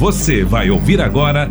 [0.00, 1.50] Você vai ouvir agora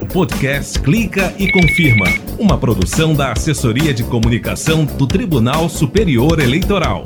[0.00, 2.06] o podcast Clica e Confirma,
[2.38, 7.04] uma produção da Assessoria de Comunicação do Tribunal Superior Eleitoral.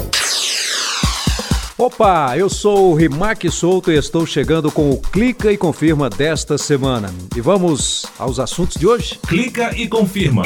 [1.77, 6.57] Opa, eu sou o Rimac Souto e estou chegando com o Clica e Confirma desta
[6.57, 7.13] semana.
[7.35, 9.19] E vamos aos assuntos de hoje?
[9.27, 10.45] Clica e Confirma.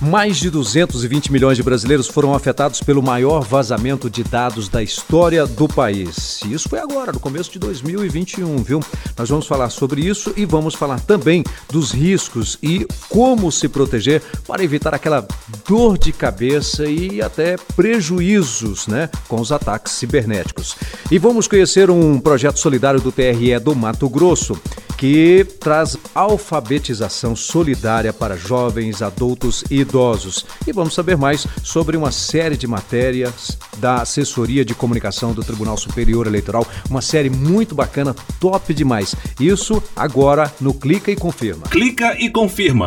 [0.00, 5.46] Mais de 220 milhões de brasileiros foram afetados pelo maior vazamento de dados da história
[5.46, 6.40] do país.
[6.44, 8.80] E isso foi agora, no começo de 2021, viu?
[9.16, 14.22] Nós vamos falar sobre isso e vamos falar também dos riscos e como se proteger
[14.46, 15.26] para evitar aquela
[15.66, 20.76] dor de cabeça e até prejuízos, né, com os ataques cibernéticos.
[21.10, 24.58] E vamos conhecer um projeto solidário do TRE do Mato Grosso
[25.04, 30.46] que traz alfabetização solidária para jovens, adultos e idosos.
[30.66, 35.76] E vamos saber mais sobre uma série de matérias da Assessoria de Comunicação do Tribunal
[35.76, 39.14] Superior Eleitoral, uma série muito bacana, top demais.
[39.38, 41.66] Isso agora no Clica e Confirma.
[41.68, 42.86] Clica e Confirma.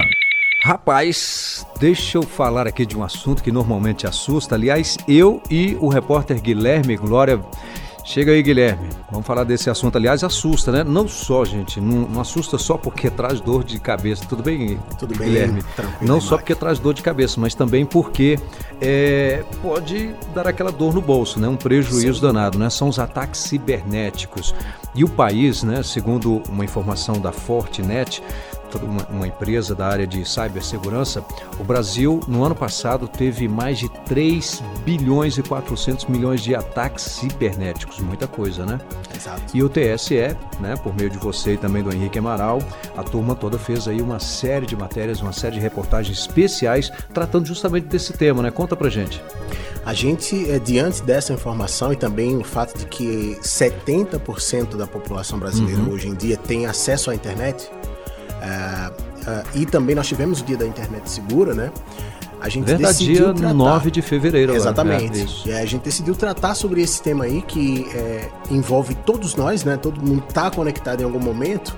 [0.64, 4.56] Rapaz, deixa eu falar aqui de um assunto que normalmente assusta.
[4.56, 7.40] Aliás, eu e o repórter Guilherme Glória
[8.08, 8.88] Chega aí, Guilherme.
[9.12, 9.98] Vamos falar desse assunto.
[9.98, 10.82] Aliás, assusta, né?
[10.82, 14.24] Não só, gente, não, não assusta só porque traz dor de cabeça.
[14.26, 15.62] Tudo bem, Tudo bem, Guilherme?
[16.02, 18.40] Não só porque traz dor de cabeça, mas também porque
[18.80, 21.50] é, pode dar aquela dor no bolso, né?
[21.50, 22.22] Um prejuízo Sim.
[22.22, 22.70] danado, né?
[22.70, 24.56] São os ataques cibernéticos.
[24.96, 25.84] E o país, né?
[25.84, 28.24] Segundo uma informação da Fortinet,
[28.76, 31.24] uma, uma, empresa da área de cibersegurança,
[31.60, 37.04] o Brasil, no ano passado, teve mais de 3 bilhões e 400 milhões de ataques
[37.04, 38.00] cibernéticos.
[38.00, 38.80] Muita coisa, né?
[39.16, 39.42] Exato.
[39.54, 42.60] E o TSE, né, por meio de você e também do Henrique Amaral,
[42.96, 47.46] a turma toda fez aí uma série de matérias, uma série de reportagens especiais tratando
[47.46, 48.52] justamente desse tema, né?
[48.52, 49.22] Conta pra gente.
[49.88, 55.40] A gente, é, diante dessa informação e também o fato de que 70% da população
[55.40, 55.94] brasileira uhum.
[55.94, 57.72] hoje em dia tem acesso à internet,
[59.56, 61.72] e também nós tivemos o dia da internet segura, né?
[62.40, 63.54] A gente Verdade, decidiu dia tratar...
[63.54, 64.54] 9 de fevereiro.
[64.56, 65.22] Exatamente.
[65.22, 69.64] Agora, é, a gente decidiu tratar sobre esse tema aí que é, envolve todos nós,
[69.64, 69.76] né?
[69.76, 71.76] Todo mundo está conectado em algum momento.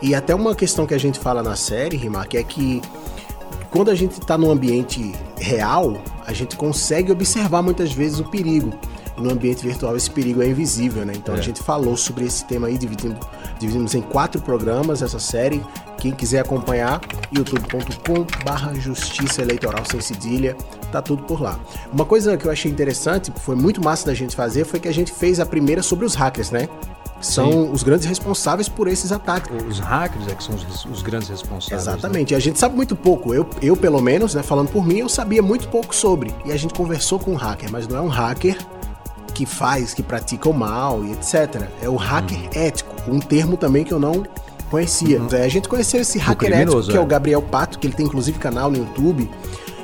[0.00, 2.80] E até uma questão que a gente fala na série, Rimar, que é que
[3.70, 8.72] quando a gente está no ambiente real, a gente consegue observar muitas vezes o perigo
[9.18, 11.14] no ambiente virtual esse perigo é invisível, né?
[11.16, 11.38] Então é.
[11.38, 13.18] a gente falou sobre esse tema aí, dividindo,
[13.58, 15.62] dividimos em quatro programas essa série.
[16.06, 17.00] Quem quiser acompanhar,
[17.36, 20.56] youtube.com/barra Justiça Eleitoral sem cedilha,
[20.92, 21.58] tá tudo por lá.
[21.92, 24.94] Uma coisa que eu achei interessante, foi muito massa da gente fazer, foi que a
[24.94, 26.68] gente fez a primeira sobre os hackers, né?
[27.20, 27.70] são Sim.
[27.72, 29.50] os grandes responsáveis por esses ataques.
[29.66, 31.84] Os hackers é que são os, os grandes responsáveis.
[31.84, 31.92] Né?
[31.92, 32.32] Exatamente.
[32.34, 32.36] Né?
[32.36, 33.34] A gente sabe muito pouco.
[33.34, 36.32] Eu, eu, pelo menos, né, falando por mim, eu sabia muito pouco sobre.
[36.44, 38.58] E a gente conversou com um hacker, mas não é um hacker
[39.34, 41.68] que faz, que pratica o mal e etc.
[41.82, 42.50] É o hacker uhum.
[42.52, 44.24] ético, um termo também que eu não
[44.70, 45.20] conhecia.
[45.20, 45.28] Uhum.
[45.32, 46.96] A gente conheceu esse hacker ético, que é.
[46.96, 49.28] é o Gabriel Pato, que ele tem inclusive canal no YouTube.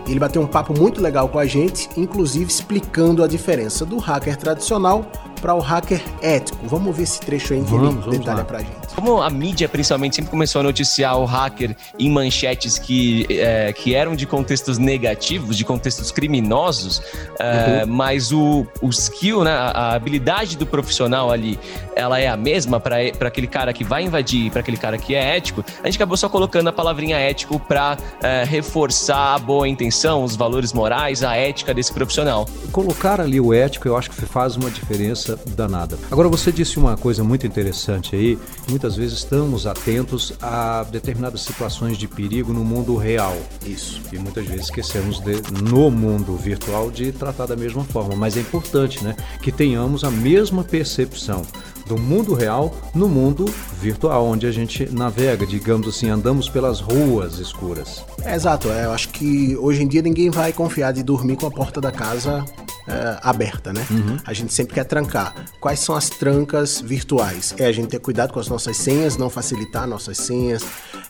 [0.06, 4.36] Ele bateu um papo muito legal com a gente, inclusive explicando a diferença do hacker
[4.36, 5.06] tradicional
[5.40, 6.58] para o hacker ético.
[6.66, 8.81] Vamos ver esse trecho aí que vamos, ele detalha para a gente.
[8.94, 13.94] Como a mídia, principalmente, sempre começou a noticiar o hacker em manchetes que, é, que
[13.94, 17.02] eram de contextos negativos, de contextos criminosos,
[17.38, 17.92] é, uhum.
[17.92, 21.58] mas o, o skill, né, a habilidade do profissional ali,
[21.96, 25.36] ela é a mesma para aquele cara que vai invadir, para aquele cara que é
[25.36, 30.24] ético, a gente acabou só colocando a palavrinha ético para é, reforçar a boa intenção,
[30.24, 32.48] os valores morais, a ética desse profissional.
[32.70, 35.98] Colocar ali o ético, eu acho que faz uma diferença danada.
[36.10, 38.38] Agora, você disse uma coisa muito interessante aí.
[38.82, 43.36] Muitas vezes estamos atentos a determinadas situações de perigo no mundo real.
[43.64, 44.02] Isso.
[44.12, 48.16] E muitas vezes esquecemos de, no mundo virtual de tratar da mesma forma.
[48.16, 51.42] Mas é importante, né, que tenhamos a mesma percepção
[51.86, 53.44] do mundo real no mundo
[53.80, 58.04] virtual, onde a gente navega, digamos assim, andamos pelas ruas escuras.
[58.24, 61.46] É, exato, é, eu acho que hoje em dia ninguém vai confiar de dormir com
[61.46, 62.44] a porta da casa
[62.86, 63.86] é, aberta, né?
[63.90, 64.16] Uhum.
[64.24, 65.34] A gente sempre quer trancar.
[65.60, 67.54] Quais são as trancas virtuais?
[67.58, 70.64] É a gente ter cuidado com as nossas senhas, não facilitar nossas senhas.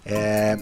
[0.04, 0.58] É...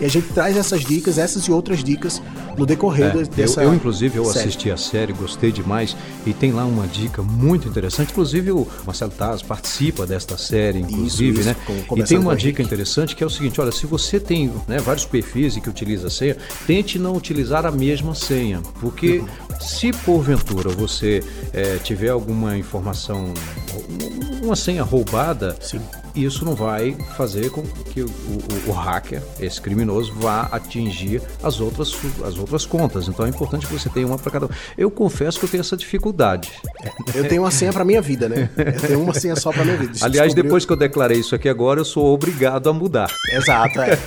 [0.00, 2.22] E a gente traz essas dicas, essas e outras dicas
[2.56, 3.62] no decorrer é, dessa.
[3.62, 4.38] Eu, eu inclusive, eu série.
[4.40, 8.12] assisti a série, gostei demais e tem lá uma dica muito interessante.
[8.12, 11.56] Inclusive, o Marcelo Taz participa desta série, inclusive, isso, isso, né?
[11.86, 14.78] Com, e tem uma dica interessante que é o seguinte: olha, se você tem né,
[14.78, 16.36] vários perfis e que utiliza a senha,
[16.66, 19.26] tente não utilizar a mesma senha, porque uhum.
[19.60, 21.22] se porventura você
[21.52, 23.32] é, tiver alguma informação,
[24.42, 25.56] uma senha roubada.
[25.60, 25.80] Sim
[26.24, 31.60] isso não vai fazer com que o, o, o, hacker, esse criminoso, vá atingir as
[31.60, 31.92] outras,
[32.24, 33.08] as outras contas.
[33.08, 34.48] Então é importante que você tenha uma para cada um.
[34.76, 36.50] Eu confesso que eu tenho essa dificuldade.
[37.14, 38.50] Eu tenho uma senha para minha vida, né?
[38.56, 39.92] Eu tenho uma senha só para minha vida.
[40.02, 40.44] Aliás, descobriu...
[40.44, 43.10] depois que eu declarei isso aqui agora, eu sou obrigado a mudar.
[43.32, 43.98] Exato, é.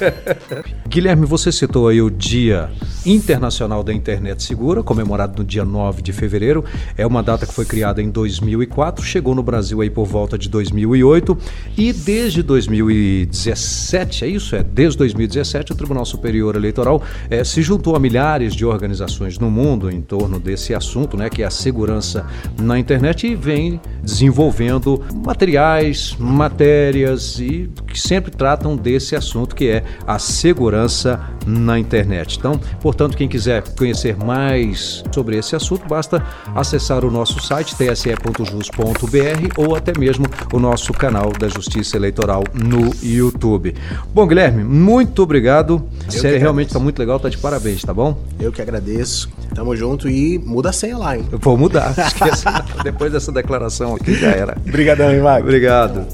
[0.87, 2.69] Guilherme, você citou aí o Dia
[3.05, 6.63] Internacional da Internet Segura, comemorado no dia 9 de fevereiro.
[6.97, 10.49] É uma data que foi criada em 2004, chegou no Brasil aí por volta de
[10.49, 11.37] 2008
[11.77, 14.55] e desde 2017, é isso?
[14.55, 19.51] É, desde 2017 o Tribunal Superior Eleitoral é, se juntou a milhares de organizações no
[19.51, 22.25] mundo em torno desse assunto, né, que é a segurança
[22.59, 29.83] na internet e vem desenvolvendo materiais, matérias e que sempre tratam desse assunto que é
[30.07, 32.37] a segurança na internet.
[32.37, 36.23] Então, portanto, quem quiser conhecer mais sobre esse assunto, basta
[36.55, 42.91] acessar o nosso site tse.jus.br ou até mesmo o nosso canal da Justiça Eleitoral no
[43.01, 43.75] YouTube.
[44.13, 45.83] Bom, Guilherme, muito obrigado.
[46.07, 48.17] A série realmente está muito legal, tá de parabéns, tá bom?
[48.39, 49.29] Eu que agradeço.
[49.53, 51.25] Tamo junto e muda a senha lá, hein?
[51.31, 51.93] Eu vou mudar.
[51.97, 52.63] Esqueça.
[52.83, 54.57] Depois dessa declaração aqui já era.
[54.67, 55.43] Obrigadão, hein, Marcos?
[55.45, 56.05] Obrigado.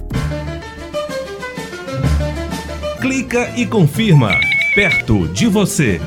[3.02, 4.32] Clica e confirma.
[4.78, 6.00] Perto de você.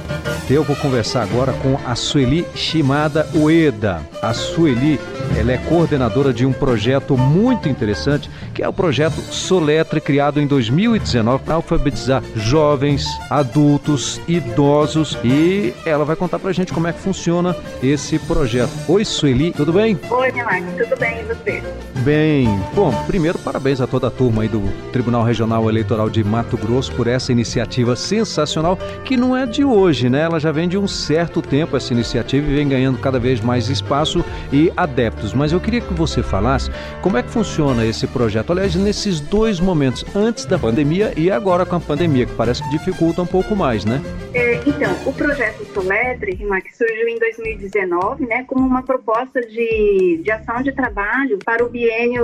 [0.49, 4.01] Eu vou conversar agora com a Sueli Shimada Ueda.
[4.23, 4.97] A Sueli
[5.37, 10.47] ela é coordenadora de um projeto muito interessante, que é o projeto Soletre, criado em
[10.47, 15.19] 2019 para alfabetizar jovens, adultos, idosos.
[15.25, 18.71] E ela vai contar para a gente como é que funciona esse projeto.
[18.87, 19.99] Oi, Sueli, tudo bem?
[20.09, 21.63] Oi, Marcos, tudo bem e você?
[22.03, 26.57] Bem, bom, primeiro parabéns a toda a turma aí do Tribunal Regional Eleitoral de Mato
[26.57, 30.23] Grosso por essa iniciativa sensacional, que não é de hoje, né?
[30.23, 33.69] Ela já vem de um certo tempo essa iniciativa e vem ganhando cada vez mais
[33.69, 35.35] espaço e adeptos.
[35.35, 36.71] Mas eu queria que você falasse
[37.03, 41.67] como é que funciona esse projeto, aliás, nesses dois momentos, antes da pandemia e agora
[41.67, 44.01] com a pandemia, que parece que dificulta um pouco mais, né?
[44.33, 50.31] É, então, o projeto Soletre, que surgiu em 2019, né, como uma proposta de, de
[50.31, 51.69] ação de trabalho para o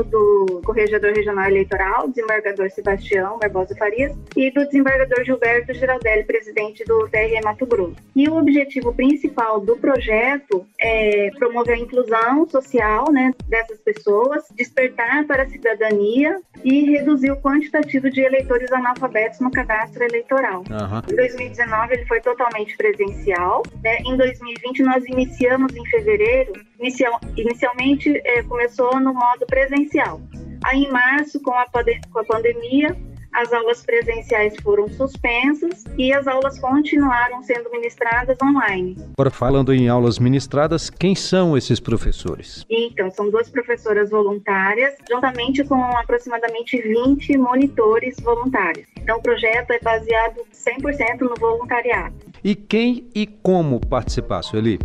[0.05, 7.09] do Corregedor Regional Eleitoral, desembargador Sebastião Barbosa Farias, e do desembargador Gilberto Giraldelli, presidente do
[7.09, 7.97] TRE Mato Grosso.
[8.15, 15.27] E o objetivo principal do projeto é promover a inclusão social né, dessas pessoas, despertar
[15.27, 20.63] para a cidadania e reduzir o quantitativo de eleitores analfabetos no cadastro eleitoral.
[20.71, 21.13] Uhum.
[21.13, 23.63] Em 2019 ele foi totalmente presencial.
[23.83, 23.99] Né?
[24.07, 30.21] Em 2020 nós iniciamos em fevereiro, inicial, inicialmente é, começou no modo presencial.
[30.65, 31.67] Aí em março, com a,
[32.11, 32.97] com a pandemia,
[33.37, 38.97] as aulas presenciais foram suspensas e as aulas continuaram sendo ministradas online.
[39.13, 42.65] Agora, falando em aulas ministradas, quem são esses professores?
[42.71, 48.89] Então, são duas professoras voluntárias, juntamente com aproximadamente 20 monitores voluntários.
[48.97, 52.15] Então, o projeto é baseado 100% no voluntariado.
[52.43, 54.79] E quem e como participar, Sueli?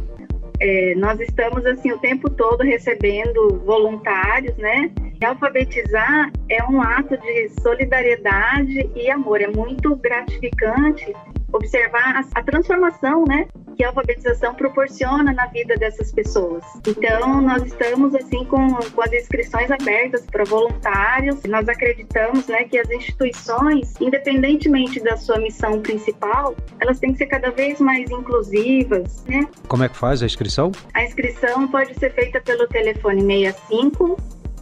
[0.63, 4.91] É, nós estamos assim o tempo todo recebendo voluntários, né?
[5.19, 9.41] E alfabetizar é um ato de solidariedade e amor.
[9.41, 11.13] É muito gratificante
[11.53, 16.63] observar a, a transformação, né, que a alfabetização proporciona na vida dessas pessoas.
[16.87, 21.41] Então, nós estamos assim com, com as inscrições abertas para voluntários.
[21.43, 27.27] Nós acreditamos, né, que as instituições, independentemente da sua missão principal, elas têm que ser
[27.27, 29.47] cada vez mais inclusivas, né?
[29.67, 30.71] Como é que faz a inscrição?
[30.93, 34.17] A inscrição pode ser feita pelo telefone 65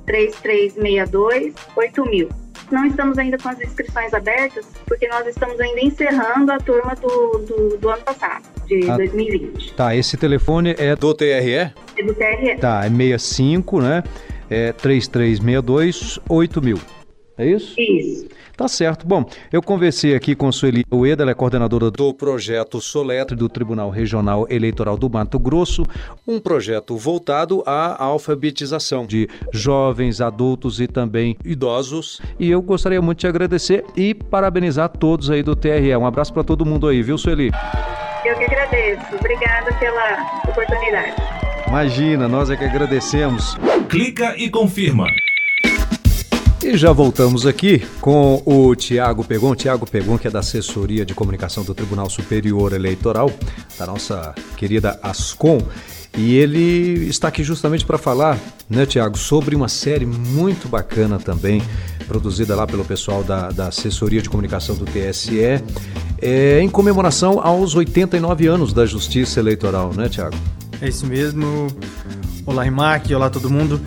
[0.06, 6.58] 3362 8000 não estamos ainda com as inscrições abertas, porque nós estamos ainda encerrando a
[6.60, 9.74] turma do, do, do ano passado, de ah, 2020.
[9.74, 11.28] Tá, esse telefone é do TRE?
[11.28, 11.74] É
[12.06, 12.56] do TRE.
[12.60, 14.04] Tá, é 65, né?
[14.50, 16.78] É 3362 8000.
[17.38, 17.80] É isso?
[17.80, 18.28] Isso.
[18.60, 19.08] Tá certo.
[19.08, 19.24] Bom,
[19.54, 24.46] eu conversei aqui com Sueli Ueda, ela é coordenadora do projeto Soletre do Tribunal Regional
[24.50, 25.86] Eleitoral do Mato Grosso,
[26.28, 32.20] um projeto voltado à alfabetização de jovens, adultos e também idosos.
[32.38, 35.96] E eu gostaria muito de agradecer e parabenizar todos aí do TRE.
[35.96, 37.52] Um abraço para todo mundo aí, viu, Sueli?
[38.26, 39.16] Eu que agradeço.
[39.18, 41.16] Obrigada pela oportunidade.
[41.66, 43.56] Imagina, nós é que agradecemos.
[43.88, 45.06] Clica e confirma.
[46.70, 49.56] E já voltamos aqui com o Tiago Pegon.
[49.56, 53.32] Tiago Pegon, que é da assessoria de comunicação do Tribunal Superior Eleitoral,
[53.76, 55.58] da nossa querida Ascom.
[56.16, 58.38] E ele está aqui justamente para falar,
[58.70, 61.60] né, Tiago, sobre uma série muito bacana também,
[62.08, 65.40] produzida lá pelo pessoal da, da assessoria de comunicação do TSE,
[66.22, 70.38] é, em comemoração aos 89 anos da Justiça Eleitoral, né, Tiago?
[70.80, 71.66] É isso mesmo.
[72.46, 73.82] Olá, Rimac, olá todo mundo.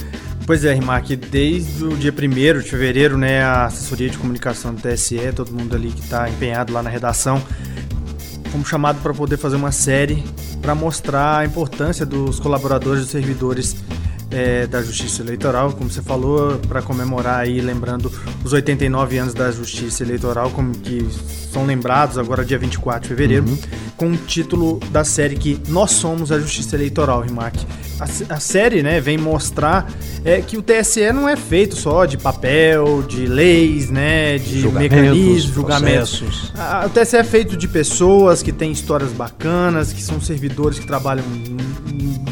[0.45, 4.83] Pois é, Rimac, desde o dia 1 de fevereiro, né, a assessoria de comunicação do
[4.83, 7.41] TSE, todo mundo ali que está empenhado lá na redação,
[8.51, 10.23] fomos chamados para poder fazer uma série
[10.61, 13.77] para mostrar a importância dos colaboradores e servidores
[14.33, 18.11] é, da Justiça Eleitoral, como você falou, para comemorar aí, lembrando
[18.43, 21.07] os 89 anos da Justiça Eleitoral, como que
[21.53, 23.59] são lembrados agora dia 24 de fevereiro, uhum.
[23.97, 27.59] com o título da série que Nós Somos a Justiça Eleitoral, Rimac.
[28.01, 29.89] A, a, série, né, vem mostrar
[30.25, 35.55] é, que o TSE não é feito só de papel, de leis, né, de mecanismos,
[35.55, 36.53] julgamentos.
[36.57, 40.87] A, o TSE é feito de pessoas que têm histórias bacanas, que são servidores que
[40.87, 41.25] trabalham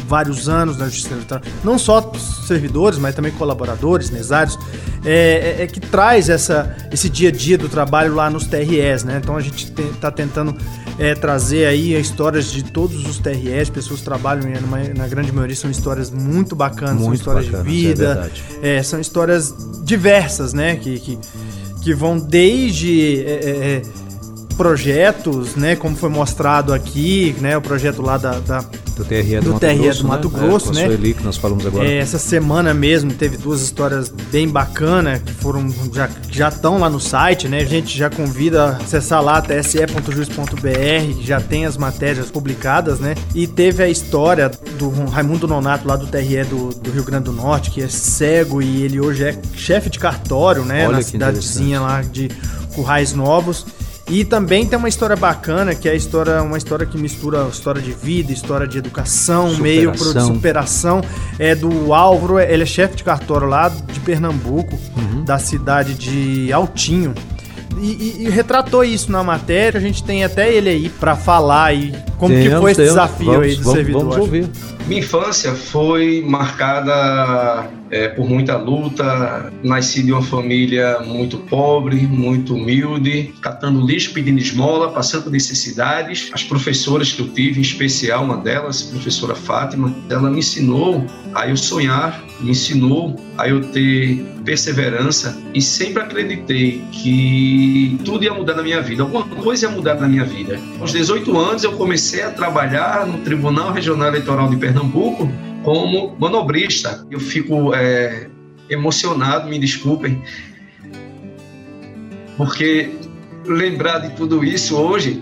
[0.07, 2.11] vários anos na Justiça Eleitoral, não só
[2.47, 4.57] servidores, mas também colaboradores, mesários,
[5.03, 9.03] é, é, é, que traz essa, esse dia a dia do trabalho lá nos TREs,
[9.03, 9.19] né?
[9.21, 10.55] Então a gente está tentando
[10.99, 15.55] é, trazer aí histórias de todos os TREs, pessoas que trabalham, numa, na grande maioria
[15.55, 20.53] são histórias muito bacanas, muito são histórias bacanas, de é vida, é são histórias diversas,
[20.53, 20.75] né?
[20.75, 21.19] Que, que,
[21.81, 23.81] que vão desde é,
[24.61, 25.75] projetos, né?
[25.75, 27.57] Como foi mostrado aqui, né?
[27.57, 28.63] O projeto lá da, da
[29.03, 30.39] do TRE do, do, Mato, TRE Grosso, do Mato né?
[30.39, 30.85] Grosso, é, né?
[30.85, 31.87] Sueli, que nós falamos agora.
[31.87, 36.89] É, essa semana mesmo teve duas histórias bem bacanas que foram já já estão lá
[36.89, 37.59] no site, né?
[37.59, 43.15] A gente já convida a acessar lá tse.jus.br, que já tem as matérias publicadas, né?
[43.33, 47.33] E teve a história do Raimundo Nonato lá do TRE do, do Rio Grande do
[47.33, 50.87] Norte, que é cego e ele hoje é chefe de cartório, né?
[50.87, 52.29] Olha Na cidadezinha lá de
[52.73, 53.65] Currais Novos.
[54.11, 57.81] E também tem uma história bacana, que é a história, uma história que mistura história
[57.81, 59.63] de vida, história de educação, superação.
[59.63, 61.01] meio pro superação.
[61.39, 65.23] É do Álvaro, ele é chefe de cartório lá de Pernambuco, uhum.
[65.23, 67.15] da cidade de Altinho.
[67.79, 69.77] E, e, e, retratou isso na matéria.
[69.77, 73.45] A gente tem até ele aí para falar aí como que foi esse desafio vamos,
[73.45, 74.01] aí do vamos, servidor.
[74.01, 74.49] Vamos ouvir.
[74.87, 79.51] Minha infância foi marcada é, por muita luta.
[79.61, 86.29] Nasci de uma família muito pobre, muito humilde, catando lixo, pedindo esmola, passando necessidades.
[86.33, 91.05] As professoras que eu tive, em especial uma delas, a professora Fátima, ela me ensinou
[91.35, 98.33] a eu sonhar, me ensinou a eu ter perseverança e sempre acreditei que tudo ia
[98.33, 100.59] mudar na minha vida, alguma coisa ia mudar na minha vida.
[100.79, 105.31] Aos 18 anos eu comecei a trabalhar no Tribunal Regional Eleitoral de Pernambuco
[105.63, 107.05] como manobrista.
[107.09, 108.27] Eu fico é,
[108.69, 110.21] emocionado, me desculpem,
[112.37, 112.89] porque
[113.45, 115.21] lembrar de tudo isso hoje,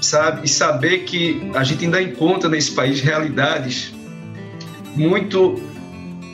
[0.00, 3.92] sabe, e saber que a gente ainda encontra nesse país realidades
[4.94, 5.60] muito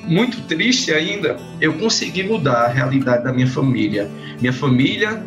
[0.04, 4.10] muito triste ainda, eu consegui mudar a realidade da minha família.
[4.40, 5.24] Minha família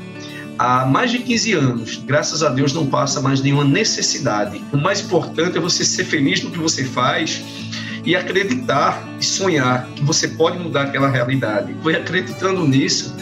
[0.59, 4.61] há mais de 15 anos, graças a Deus, não passa mais nenhuma necessidade.
[4.73, 7.41] O mais importante é você ser feliz no que você faz
[8.05, 11.75] e acreditar e sonhar que você pode mudar aquela realidade.
[11.81, 13.15] Foi acreditando nisso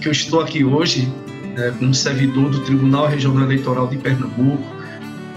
[0.00, 1.10] que eu estou aqui hoje
[1.56, 4.76] né, como servidor do Tribunal Regional Eleitoral de Pernambuco,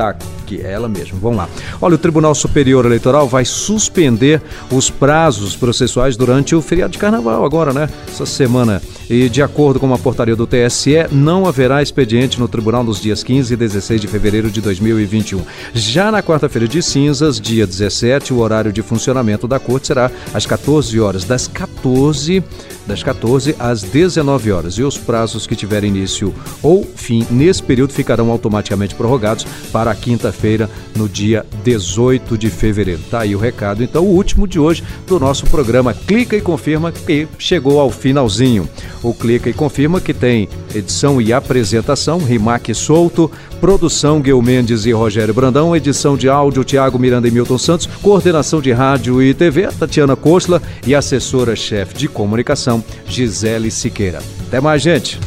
[0.00, 1.18] aqui, é ela mesma.
[1.20, 1.48] Vamos lá.
[1.80, 7.44] Olha, o Tribunal Superior Eleitoral vai suspender os prazos processuais durante o feriado de carnaval
[7.44, 7.88] agora, né?
[8.08, 8.82] Essa semana.
[9.08, 13.22] E de acordo com uma portaria do TSE, não haverá expediente no tribunal nos dias
[13.22, 15.42] 15 e 16 de fevereiro de 2021.
[15.74, 20.46] Já na quarta-feira de cinzas, dia 17, o horário de funcionamento da corte será às
[20.46, 22.42] 14 horas, das 14
[22.86, 24.74] das 14 às 19 horas.
[24.74, 29.90] E os prazos que tiverem início ou fim nesse período ficarão automaticamente prorrogados para para
[29.90, 33.00] a quinta-feira, no dia 18 de fevereiro.
[33.10, 36.92] Tá aí o recado, então, o último de hoje do nosso programa Clica e Confirma,
[36.92, 38.68] que chegou ao finalzinho.
[39.02, 43.28] O Clica e Confirma, que tem edição e apresentação, Rimac Souto,
[43.60, 48.60] produção Guil Mendes e Rogério Brandão, edição de áudio Tiago Miranda e Milton Santos, coordenação
[48.60, 54.22] de rádio e TV Tatiana Kostla e assessora-chefe de comunicação Gisele Siqueira.
[54.46, 55.18] Até mais, gente!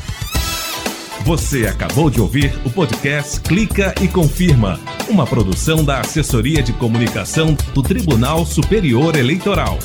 [1.25, 4.79] Você acabou de ouvir o podcast Clica e Confirma,
[5.09, 9.79] uma produção da Assessoria de Comunicação do Tribunal Superior Eleitoral.